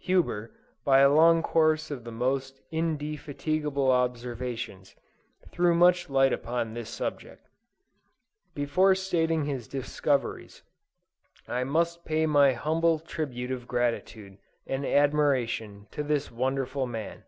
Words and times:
Huber, 0.00 0.50
by 0.84 0.98
a 1.02 1.08
long 1.08 1.40
course 1.40 1.88
of 1.88 2.02
the 2.02 2.10
most 2.10 2.60
indefatigable 2.72 3.92
observations, 3.92 4.96
threw 5.52 5.72
much 5.72 6.10
light 6.10 6.32
upon 6.32 6.74
this 6.74 6.90
subject. 6.90 7.46
Before 8.56 8.96
stating 8.96 9.44
his 9.44 9.68
discoveries, 9.68 10.64
I 11.46 11.62
must 11.62 12.04
pay 12.04 12.26
my 12.26 12.54
humble 12.54 12.98
tribute 12.98 13.52
of 13.52 13.68
gratitude 13.68 14.38
and 14.66 14.84
admiration, 14.84 15.86
to 15.92 16.02
this 16.02 16.28
wonderful 16.28 16.88
man. 16.88 17.22